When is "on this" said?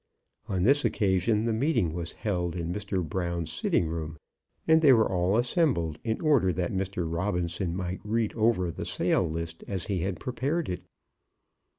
0.47-0.83